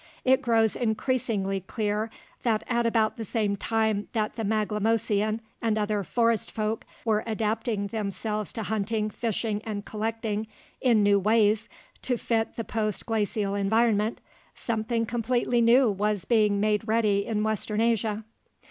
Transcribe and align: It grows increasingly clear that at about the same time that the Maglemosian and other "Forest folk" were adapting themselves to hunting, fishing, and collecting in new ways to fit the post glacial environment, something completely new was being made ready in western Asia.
It 0.25 0.41
grows 0.41 0.75
increasingly 0.75 1.59
clear 1.59 2.09
that 2.41 2.63
at 2.67 2.87
about 2.87 3.17
the 3.17 3.23
same 3.23 3.55
time 3.55 4.07
that 4.13 4.35
the 4.35 4.41
Maglemosian 4.43 5.41
and 5.61 5.77
other 5.77 6.03
"Forest 6.03 6.49
folk" 6.49 6.85
were 7.05 7.23
adapting 7.27 7.85
themselves 7.85 8.51
to 8.53 8.63
hunting, 8.63 9.11
fishing, 9.11 9.61
and 9.63 9.85
collecting 9.85 10.47
in 10.81 11.03
new 11.03 11.19
ways 11.19 11.69
to 12.01 12.17
fit 12.17 12.55
the 12.55 12.63
post 12.63 13.05
glacial 13.05 13.53
environment, 13.53 14.17
something 14.55 15.05
completely 15.05 15.61
new 15.61 15.91
was 15.91 16.25
being 16.25 16.59
made 16.59 16.87
ready 16.87 17.23
in 17.23 17.43
western 17.43 17.79
Asia. 17.79 18.23